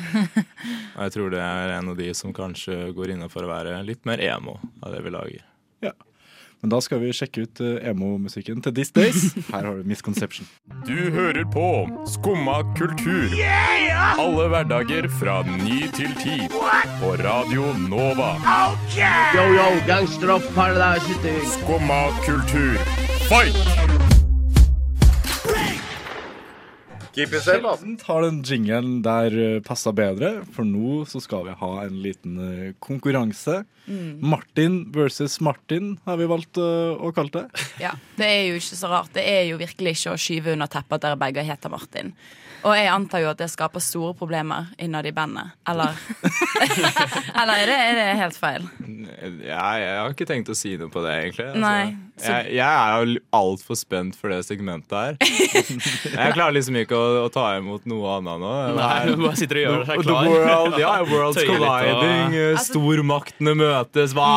[0.98, 4.04] Og jeg tror det er en av de som kanskje går innafor å være litt
[4.08, 5.44] mer emo av det vi lager.
[6.60, 9.20] Men da skal vi sjekke ut eh, emo-musikken til These Days.
[9.52, 10.48] Her har du Misconception.
[10.86, 11.66] Du hører på
[12.10, 13.30] Skumma kultur.
[14.18, 16.40] Alle hverdager fra ny til ti.
[17.00, 18.34] På Radio Nova.
[19.36, 22.74] Yo, yo, gangsteropp, paradise Skumma kultur.
[23.28, 23.77] Fight!
[27.16, 31.70] Keep Sjelden har den jingelen der uh, passa bedre, for nå så skal vi ha
[31.84, 33.62] en liten eh, konkurranse.
[33.88, 34.18] Mm.
[34.20, 37.64] Martin versus Martin har vi valgt eh, å kalle det.
[37.86, 39.14] Ja, Det er jo ikke så rart.
[39.14, 42.12] Det er jo virkelig ikke å skyve under teppet at dere begge heter Martin.
[42.66, 45.54] Og jeg antar jo at det skaper store problemer innad i bandet.
[45.70, 45.94] Eller
[47.40, 48.68] Eller er det, er det helt feil?
[49.46, 51.48] Ja, jeg har ikke tenkt å si noe på det, egentlig.
[51.52, 55.16] Altså, Nei, jeg, jeg er jo altfor spent for det segmentet her.
[56.18, 58.52] jeg klarer liksom ikke å, å ta imot noe annet nå.
[58.78, 60.16] Nei, du bare sitter og gjør deg The.
[60.32, 64.28] World, ja, world's og- colliding, eh, stormaktene møtes, hva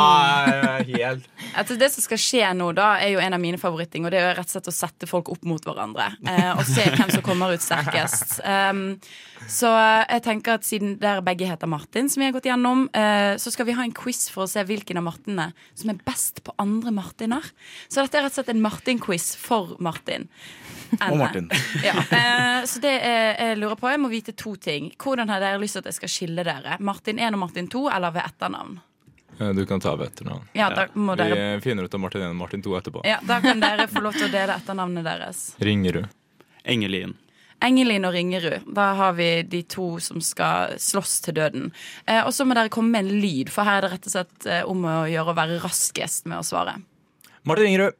[0.51, 4.05] er helt Altså det som skal skje nå, da, er jo en av mine favoritting,
[4.05, 6.11] og det er jo rett og slett å sette folk opp mot hverandre.
[6.27, 8.37] Eh, og se hvem som kommer ut sterkest.
[8.45, 8.95] Um,
[9.49, 13.33] så jeg tenker at siden dere begge heter Martin, som vi har gått gjennom, eh,
[13.41, 16.43] så skal vi ha en quiz for å se hvilken av Martinene som er best
[16.45, 17.51] på andre Martiner.
[17.87, 20.27] Så dette er rett og slett en Martin-quiz for Martin.
[21.09, 21.49] Og Martin.
[21.87, 24.91] Ja, eh, så det jeg, jeg lurer på, jeg må vite to ting.
[24.99, 26.77] Hvordan har dere lyst til at jeg skal skille dere?
[26.83, 28.79] Martin 1 og Martin 2, eller ved etternavn?
[29.39, 30.43] Eh, Du kan ta ved etternavn.
[30.53, 33.05] Ja, da må Vi dere- finner ut av Martin 1 og Martin 2 etterpå.
[33.07, 35.55] Ja, Da kan dere få lov til å dele etternavnet deres.
[35.63, 36.09] Ringerud.
[36.65, 37.15] Engelin.
[37.61, 38.63] Engelin og Ringerud.
[38.73, 41.71] Da har vi de to som skal slåss til døden.
[42.07, 44.15] Eh, og så må dere komme med en lyd, for her er det rett og
[44.15, 46.75] slett om å gjøre å være raskest med å svare.
[47.43, 47.97] Martin Ingerud.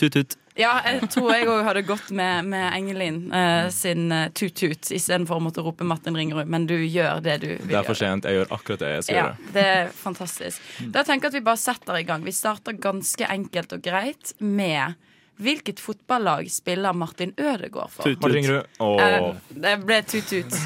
[0.00, 0.36] Tut-tut.
[0.58, 5.38] Ja, jeg tror jeg òg hadde gått med, med Engelin eh, sin uh, tut-tut istedenfor
[5.40, 8.28] å måtte rope Martin Ringerud, men du gjør det du vil Det er for sent.
[8.28, 9.54] Jeg gjør akkurat det jeg skal Ja, gjøre.
[9.54, 10.68] det er fantastisk.
[10.92, 12.26] Da tenker jeg at vi bare setter i gang.
[12.28, 15.00] Vi starter ganske enkelt og greit med
[15.42, 18.04] Hvilket fotballag spiller Martin Ødegaard for?
[18.04, 18.20] Tut-tut.
[18.20, 19.00] Martin Ringerud.
[19.00, 20.58] Eh, det ble tut-tut.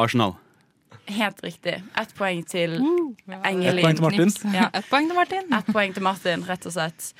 [0.00, 0.38] Arsenal.
[1.06, 1.82] Helt riktig.
[1.96, 3.82] Ett poeng til Ett Engelin.
[3.84, 4.54] poeng til Martin.
[4.54, 4.70] Ja.
[4.74, 5.52] Ett poeng til Martin.
[5.54, 7.12] Ett poeng til Martin, rett og slett.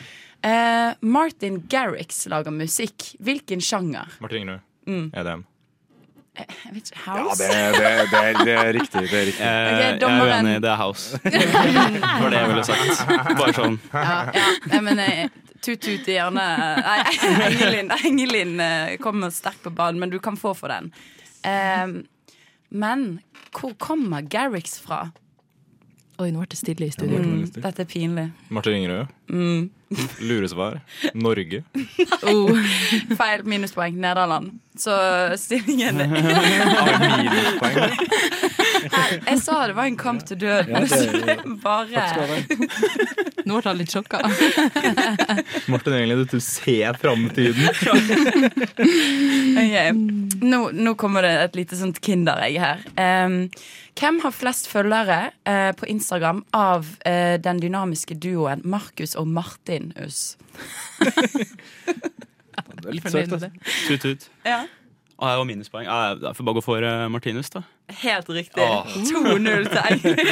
[0.46, 3.12] Uh, Martin Garrix lager musikk.
[3.22, 4.11] Hvilken sjanger?
[4.20, 4.61] Martin Ringerud.
[4.87, 5.07] Mm.
[5.14, 5.44] EDM.
[6.37, 9.03] Jeg vet ikke, Ja, det, det, det, er, det er riktig.
[9.11, 9.44] Det er riktig.
[9.46, 11.18] Eh, okay, jeg er uenig, det er house.
[11.25, 13.38] Det var det jeg ville sagt.
[13.38, 13.79] Bare sånn.
[13.94, 14.42] Ja, ja.
[14.75, 15.31] Jeg mener,
[15.64, 16.99] tut-tut i Nei,
[17.49, 20.92] Engelin, Engelin eh, kommer sterkt på banen, men du kan få for den.
[21.40, 21.87] Eh,
[22.70, 23.20] men
[23.57, 25.11] hvor kommer Garrix fra?
[26.18, 27.18] Oi, nå ble det stille i studio.
[27.20, 28.31] Mm, dette er pinlig.
[28.48, 29.11] Martin Ringerød.
[29.29, 29.66] Mm.
[30.29, 30.81] Luresvar.
[31.14, 31.62] Norge.
[32.26, 32.48] Oh,
[33.18, 33.44] feil.
[33.44, 33.98] Minuspoeng.
[34.00, 34.57] Nederland.
[34.76, 34.96] Så
[35.38, 37.92] stillingen minuspoeng.
[38.92, 40.72] Jeg sa det var en kamp til døden.
[40.75, 42.07] Ja, det- så jeg bare
[43.46, 44.18] Nå ble han litt sjokka.
[45.70, 47.68] Martin Engelid, du ser framtiden.
[49.57, 49.92] okay.
[50.42, 52.83] Nå, nå kommer det et lite sånt kinderegg her.
[52.99, 53.37] Um,
[53.96, 60.35] hvem har flest følgere uh, på Instagram av uh, den dynamiske duoen Markus og Martinus?
[62.77, 63.51] Det er litt søkt, altså.
[63.87, 64.27] Tut-tut.
[64.46, 64.64] Ja.
[65.16, 65.87] Det var minuspoeng.
[65.88, 67.62] Ah, jeg får bare gå for uh, Martinus, da.
[68.02, 68.62] Helt riktig.
[68.62, 68.87] Åh.
[69.09, 70.18] 2-0 til Eivind.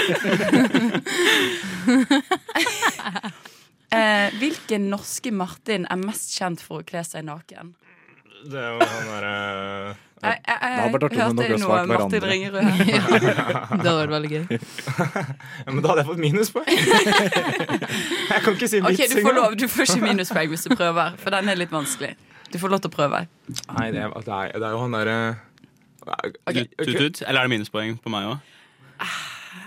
[3.97, 7.75] eh, hvilken norske Martin er mest kjent for å kle seg naken?
[8.45, 12.29] Det var han derre Jeg, jeg, jeg, hørte noe svarte Martin hverandre.
[12.29, 12.69] Ringerud her.
[13.81, 14.45] Det hadde vært veldig gøy.
[15.65, 16.69] ja, Men da hadde jeg fått minuspoeng.
[18.29, 20.77] jeg kan ikke si Ok, okay, du får lov, du får ikke minuspoeng hvis du
[20.77, 22.13] prøver, for den er litt vanskelig.
[22.53, 23.19] Du får lov til å prøve.
[23.49, 25.17] Nei, det er, det er, det er jo han derre
[26.05, 27.23] Tut-tut.
[27.25, 28.51] Eller er det minuspoeng på meg òg?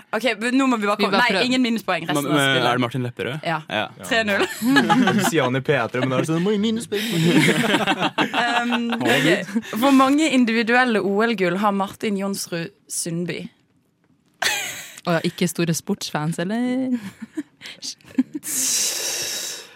[0.08, 0.24] Ok,
[0.56, 2.06] Nå må vi bare Vi komme bare Nei, ingen minuspoeng.
[2.08, 2.80] Resten av spillet Er det.
[2.80, 3.42] Martin Lepperød?
[3.44, 3.58] Ja.
[3.68, 3.88] ja.
[4.08, 4.40] 3-0.
[5.18, 7.08] Du sier han i P3, men da er det sånn minuspoeng.
[8.58, 9.44] Um, okay.
[9.78, 13.44] Hvor mange individuelle OL-gull har Martin Jonsrud Sundby?
[15.06, 16.96] Og ikke store sportsfans, eller?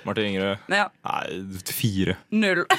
[0.04, 0.56] Martin Ingerød.
[0.68, 0.84] Ja.
[1.04, 2.14] Nei, fire.
[2.30, 2.64] Null.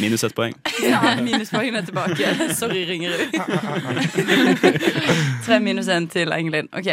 [0.00, 0.54] Minus ett poeng.
[0.84, 2.54] Ja, minuspoengene er tilbake.
[2.54, 3.32] Sorry, Ringerud.
[5.46, 6.68] Tre minus én til Engelin.
[6.72, 6.86] OK.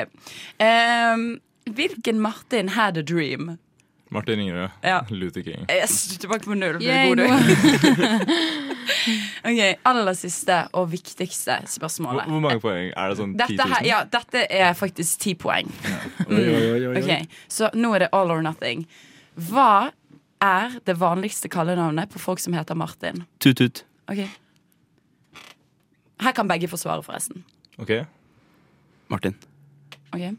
[0.62, 1.40] Um,
[1.76, 3.58] hvilken Martin had a dream?
[4.12, 4.70] Martin Ingerød.
[4.84, 4.98] Ja.
[5.10, 5.66] Luther King.
[5.72, 6.82] Yes, tilbake på null.
[6.84, 7.24] Yay, god, du.
[9.48, 12.28] OK, aller siste og viktigste spørsmålet.
[12.28, 12.90] hvor mange poeng?
[12.92, 13.72] Er det sånn 10 Dette, 000?
[13.76, 15.72] her, ja, dette er faktisk ti poeng.
[16.28, 17.00] Oi, oi, oi, oi, oi.
[17.00, 18.84] Ok, Så nå er det all or nothing.
[19.50, 19.92] Hva
[20.44, 23.24] er det vanligste kallenavnet på folk som heter Martin?
[23.40, 23.86] Tut-tut.
[24.12, 24.26] Ok
[26.22, 27.46] Her kan begge få svaret, forresten.
[27.80, 27.96] Ok.
[29.10, 29.36] Martin.
[30.12, 30.34] Ok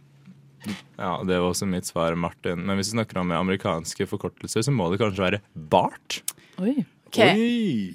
[0.98, 2.62] Ja, det var også mitt svar, Martin.
[2.66, 6.20] Men hvis vi snakker om amerikanske forkortelser, så må det kanskje være Bart.
[6.62, 6.83] Oi.
[7.12, 7.18] Ok.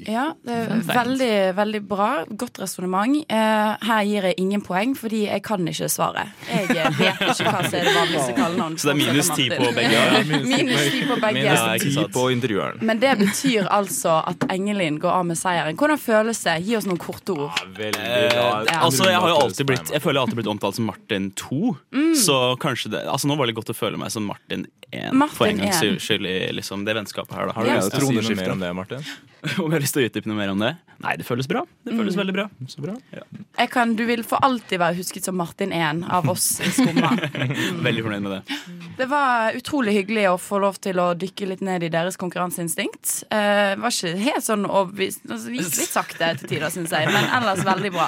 [0.06, 2.10] Ja, det er veldig, veldig bra.
[2.30, 3.16] Godt resonnement.
[3.26, 6.36] Eh, her gir jeg ingen poeng, fordi jeg kan ikke svaret.
[6.46, 8.84] Jeg eh, vet ikke hva som er det vanligste kallenavnet.
[8.84, 9.96] Så det er minus ti på begge?
[9.96, 11.48] Ja, minus ti på begge.
[11.48, 12.86] Minus ti på intervjueren.
[12.86, 15.82] Men det betyr altså at Engelin går av med seieren.
[15.82, 16.60] Hvordan føles det?
[16.68, 17.66] Gi oss noen korte ord.
[17.74, 18.48] Veldig bra.
[18.70, 18.80] Ja.
[18.84, 21.32] altså, jeg har jo alltid blitt Jeg føler jeg har alltid blitt omtalt som Martin
[21.42, 21.76] 2.
[21.90, 22.14] Mm.
[22.22, 25.36] Så kanskje det Altså Nå var det godt å føle meg som Martin 1 Martin
[25.36, 27.50] for en gangs skyld i liksom, det vennskapet her.
[27.50, 27.58] Da.
[27.58, 29.07] Har du lyst til å si noe mer om det, Martin?
[29.62, 30.72] Om jeg har lyst til å utdype noe mer om det?
[31.04, 31.62] Nei, det føles bra.
[31.86, 32.20] Det føles Mm.
[32.24, 32.46] veldig bra.
[32.68, 32.96] Så bra.
[33.14, 33.22] Ja.
[33.60, 37.12] Jeg kan, du vil for alltid være husket som Martin 1 av oss i Skumma.
[37.86, 38.58] Veldig fornøyd med det.
[38.98, 43.28] Det var utrolig hyggelig å få lov til å dykke litt ned i deres konkurranseinstinkt.
[43.30, 47.12] Uh, var ikke helt sånn overbevist altså, det Gikk litt sakte til tider, syns jeg,
[47.14, 48.08] men ellers veldig bra.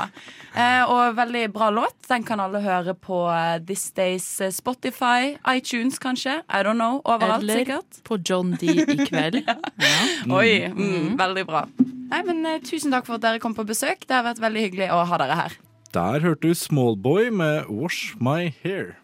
[0.55, 1.93] Uh, og veldig bra låt.
[2.09, 4.25] Den kan alle høre på eh, This Days
[4.55, 6.39] Spotify, iTunes kanskje.
[6.49, 7.03] I don't know.
[7.05, 8.01] Overalt, Eller sikkert.
[8.09, 9.43] på John D i kveld.
[10.39, 11.67] Oi, mm, veldig bra.
[12.09, 14.09] Nei, men uh, Tusen takk for at dere kom på besøk.
[14.09, 15.61] Det har vært veldig hyggelig å ha dere her.
[15.93, 18.95] Der hørte du Smallboy med Wash My Hair.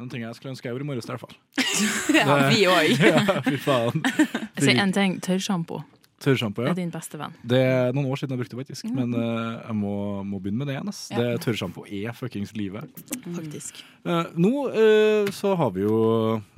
[0.00, 1.34] Noen ting jeg skulle ønske jeg gjorde i morges, i hvert fall.
[2.16, 3.02] Ja, vi òg.
[3.12, 4.04] ja, fy faen.
[4.56, 5.18] Jeg sier en ting.
[5.24, 5.82] Tørrsjampo
[6.20, 6.72] Tørrsjampo, ja.
[6.72, 7.32] er din beste venn.
[7.48, 8.88] Det er noen år siden jeg brukte det, faktisk.
[8.92, 9.92] Men uh, jeg må,
[10.28, 10.90] må begynne med det igjen.
[11.14, 11.20] Ja.
[11.20, 13.00] Det Tørrsjampo er fuckings livet.
[13.24, 13.80] Faktisk.
[14.04, 15.94] Uh, nå uh, så har vi jo,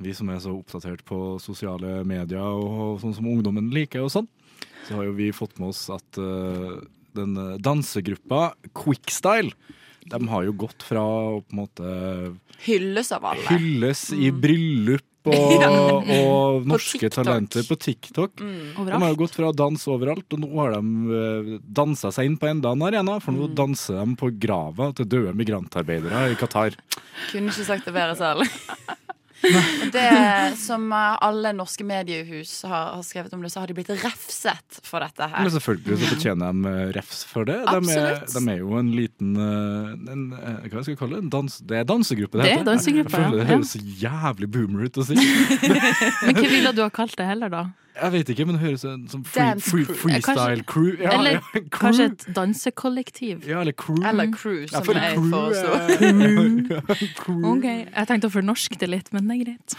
[0.03, 4.27] vi som er så oppdatert på sosiale medier og sånn som ungdommen liker og sånn,
[4.83, 6.19] så har jo vi fått med oss at
[7.15, 9.55] den dansegruppa Quickstyle,
[10.09, 13.45] de har jo gått fra å på en måte Hylles av alle.
[13.49, 15.69] hylles i bryllup og, Ja.
[16.27, 17.13] og norske TikTok.
[17.23, 18.41] talenter på TikTok.
[18.43, 18.87] Mm.
[18.89, 20.81] De har jo gått fra å danse overalt, og nå har de
[21.15, 23.39] uh, dansa seg inn på enda en arena, for Mm.
[23.39, 26.75] nå danser de på grava til døde migrantarbeidere i Qatar.
[27.31, 28.43] Kunne ikke sagt det bedre selv.
[29.93, 34.79] Det som alle norske mediehus har, har skrevet om det, så har de blitt refset
[34.87, 35.43] for dette her.
[35.43, 37.59] Men selvfølgelig så fortjener de eh, refs for det.
[37.67, 41.25] De er, de er jo en liten eh, en, eh, Hva skal jeg kalle det?
[41.27, 42.69] En dans, det er dansegruppe, Det er heter.
[42.71, 45.17] dansegruppe, Jeg føler det høres så jævlig boomer ut å si.
[46.25, 47.63] Men hva ville du ha kalt det heller, da?
[47.93, 49.95] Jeg vet ikke, men det høres ut som free, free, crew.
[50.01, 50.95] freestyle Kanskje- crew.
[51.03, 51.67] Ja, Eller ja, crew.
[51.69, 53.43] kanskje et dansekollektiv?
[53.47, 53.99] Ja, eller crew.
[54.09, 55.69] Eller crew, som jeg, jeg foreslo.
[57.53, 59.75] Ok, Jeg tenkte å fornorske det litt, men det er greit.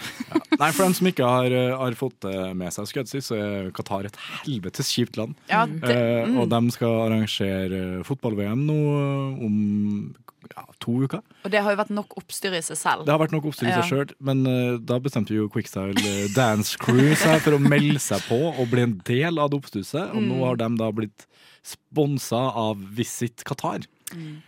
[0.59, 3.19] Nei, For dem som ikke har, eh, har fått det med seg, skal jeg si,
[3.27, 5.35] så er Qatar et helvetes kjipt land.
[5.51, 6.37] Ja, det- eh, mm.
[6.39, 10.15] og de skal arrangere fotball-VM nå eh, om
[10.55, 11.21] ja, to uker.
[11.43, 13.05] Og det har jo vært nok oppstyr i seg selv.
[13.05, 13.81] Det har vært nok oppstyr i Ja.
[13.81, 17.99] seg selv, men uh, da bestemte jo Quickstyle eh, Dance Crew seg for å melde
[17.99, 20.11] seg på og bli en del av det oppstusset.
[20.13, 20.43] Og nå Mm.
[20.47, 21.25] har de da blitt
[21.65, 23.85] sponsa av Visit Qatar.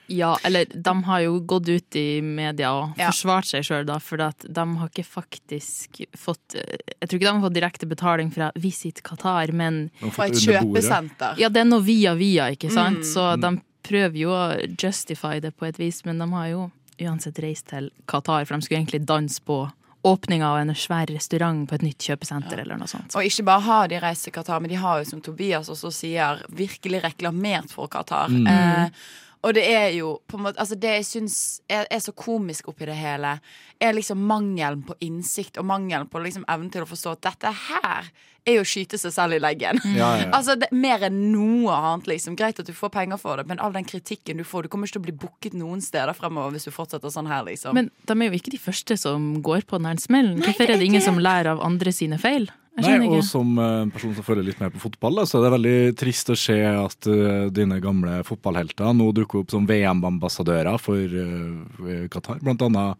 [0.07, 3.09] Ja, eller de har jo gått ut i media og Ja.
[3.09, 7.39] forsvart seg sjøl, da, for at de har ikke faktisk fått Jeg tror ikke de
[7.39, 11.37] har fått direkte betaling fra Visit Qatar, men Fra et kjøpesenter.
[11.39, 12.99] Ja, det er noe via via, ikke sant?
[12.99, 13.03] Mm.
[13.03, 14.43] Så de prøver jo å
[14.75, 18.65] justify det på et vis, men de har jo uansett reist til Qatar, for de
[18.65, 19.65] skulle egentlig danse på
[20.07, 23.15] åpninga av en svær restaurant på et nytt kjøpesenter eller noe sånt.
[23.17, 25.91] Og ikke bare har de reist til Qatar, men de har jo, som Tobias også
[25.93, 28.31] sier, virkelig reklamert for Qatar.
[28.31, 28.47] Mm.
[28.47, 29.07] Eh,
[29.45, 31.35] og det er jo på en måte Altså det jeg syns
[31.69, 33.37] er, er så komisk oppi det hele,
[33.79, 37.53] er liksom mangelen på innsikt og mangelen på liksom evnen til å forstå at dette
[37.67, 38.09] her
[38.47, 39.79] er jo å skyte seg selv i leggen.
[39.91, 40.27] Ja, ja, ja.
[40.37, 42.07] Altså det, Mer enn noe annet.
[42.13, 44.71] liksom Greit at du får penger for det, men all den kritikken du får Du
[44.71, 47.75] kommer ikke til å bli booket noen steder fremover hvis du fortsetter sånn her, liksom.
[47.77, 50.39] Men de er jo ikke de første som går på den her smellen.
[50.45, 52.47] Hvorfor er det ingen som lærer av andre sine feil?
[52.77, 55.53] Nei, og som eh, en person som følger litt mer på fotball, så er det
[55.57, 60.97] veldig trist å se at eh, dine gamle fotballhelter nå dukker opp som VM-ambassadører for
[61.01, 62.37] eh, Qatar.
[62.45, 62.97] Blant annet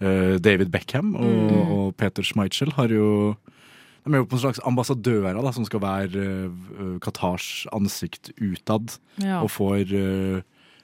[0.00, 1.72] eh, David Beckham og, Mm.
[1.76, 3.36] og Peter Schmeichel har jo
[4.00, 8.96] de er jo på en slags ambassadører da, som skal være eh, Qatars ansikt utad,
[9.20, 9.42] Ja.
[9.44, 10.40] og får eh,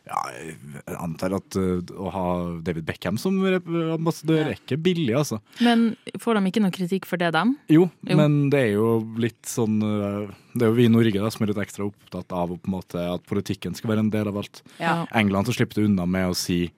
[0.07, 2.27] Ja, jeg antar at uh, å ha
[2.63, 5.41] David Beckham som ambassadør er ikke billig, altså.
[5.65, 7.57] Men får de ikke noe kritikk for det, dem?
[7.73, 8.19] Jo, Jo.
[8.21, 11.43] men det er jo litt sånn uh, Det er jo vi i Norge da, som
[11.43, 14.63] er litt ekstra opptatt av måte, at politikken skal være en del av alt.
[14.79, 15.01] Ja.
[15.19, 16.69] England så slipper det unna med å si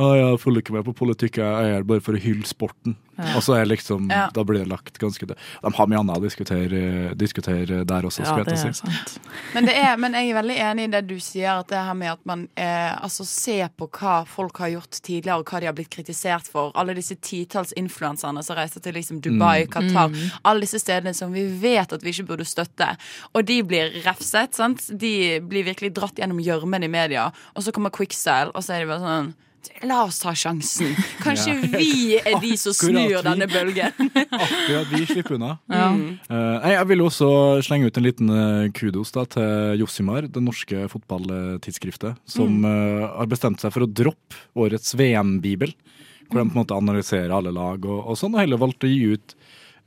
[0.00, 2.96] å, jeg følger ikke med på politikk, jeg er her bare for å hylle sporten.
[3.20, 3.34] Ja.
[3.36, 4.30] Og så er liksom, Ja.
[4.32, 8.36] da blir det lagt ganske De har mye annet å diskutere, diskutere der også, Ja,
[8.44, 9.18] det er sant.
[9.52, 11.92] Men, det er, men jeg er veldig enig i det du sier, at det her
[11.94, 15.66] med at man eh, altså ser på hva folk har gjort tidligere, og hva de
[15.68, 16.72] har blitt kritisert for.
[16.80, 19.68] Alle disse titalls influenserne som reiser til liksom Dubai, Mm.
[19.74, 20.08] Qatar.
[20.08, 20.30] Mm.
[20.44, 22.96] Alle disse stedene som vi vet at vi ikke burde støtte.
[23.34, 24.54] Og de blir refset.
[24.56, 24.86] sant?
[24.96, 27.28] De blir virkelig dratt gjennom gjørmen i media.
[27.54, 29.34] Og så kommer Quickstyle, og så er de bare sånn
[29.84, 30.94] La oss ta sjansen.
[31.22, 31.68] Kanskje Ja.
[31.80, 33.92] vi er de som snur denne bølgen.
[34.16, 35.54] Akkurat vi slipper unna.
[35.68, 35.88] Ja.
[36.28, 37.28] Eh, jeg vil også
[37.64, 43.28] slenge ut en liten eh, kudos da, til Jossimar, det norske fotballtidsskriftet, som eh, har
[43.30, 45.72] bestemt seg for å droppe årets VM-bibel.
[46.30, 48.90] Hvor de på en måte analyserer alle lag og, og sånn, og heller valgte å
[48.92, 49.34] gi ut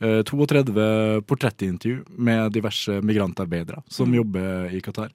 [0.03, 4.17] eh, 32 portrettintervju med diverse migrantarbeidere som Mm.
[4.21, 5.13] jobber i Qatar.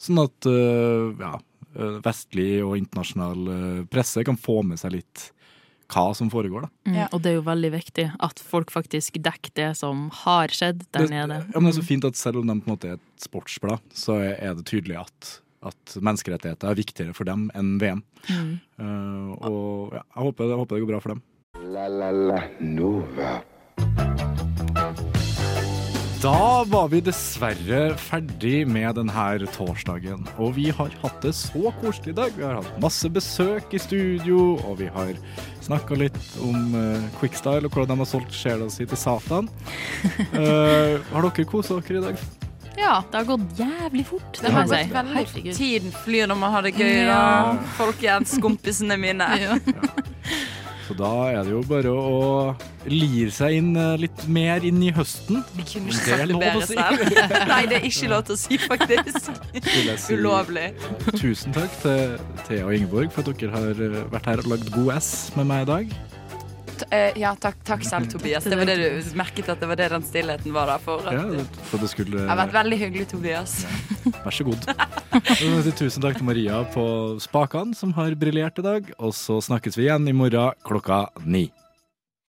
[0.00, 1.36] Sånn at ja,
[1.74, 5.30] vestlig og internasjonal eh, presse kan få med seg litt
[5.92, 6.62] hva som foregår.
[6.64, 6.68] da.
[6.88, 10.86] Mm, Og det er jo veldig viktig at folk faktisk dekker det som har skjedd
[10.90, 11.36] der Det- nede.
[11.52, 13.20] Ja, men det er så fint at selv om de på en måte er et
[13.20, 18.02] sportsblad, så er er det tydelig at, at menneskerettigheter er viktigere for dem enn VM.
[18.28, 18.60] Mm.
[18.80, 21.22] Uh, og ja, jeg håper, jeg håper det går bra for dem.
[21.72, 23.42] La la la Nova.
[26.22, 30.20] Da var vi dessverre ferdig med denne torsdagen.
[30.38, 32.36] Og vi har hatt det så koselig i dag.
[32.36, 35.18] Vi har hatt masse besøk i studio, og vi har
[35.66, 39.50] snakka litt om uh, Quickstyle og hvordan de har solgt sjela si til Satan.
[40.30, 42.24] Uh, har dere kosa dere i dag?
[42.78, 44.94] Ja, det har gått jævlig fort, det må har jeg gått si.
[44.94, 45.54] veldig Herregud.
[45.58, 47.18] Tiden flyr når man har det gøy, da.
[47.18, 47.60] Ja.
[47.82, 49.32] Folkens, kompisene mine.
[50.86, 52.22] Så da er det jo bare å
[52.90, 55.42] lire seg inn eh, litt mer inn i høsten.
[55.56, 57.04] Vi kunne ikke sagt det bedre selv.
[57.52, 59.30] Nei, det er ikke lov til å si, faktisk.
[59.62, 60.16] Si.
[60.18, 60.72] Ulovlig.
[61.14, 62.16] Tusen takk til
[62.48, 65.68] Thea og Ingeborg for at dere har vært her og lagd god S med meg
[65.68, 65.94] i dag.
[66.90, 68.44] Eh, Ja, takk, takk selv, Tobias.
[68.44, 71.04] Det var det du merket at det var det den stillheten var der for.
[71.06, 73.64] At Ja, for det skulle har vært veldig hyggelig, Tobias.
[74.24, 74.68] Vær så god.
[75.78, 76.84] Tusen takk til Maria på
[77.22, 78.92] spakene, som har briljert i dag.
[78.98, 81.50] Og så snakkes vi igjen i morgen klokka ni.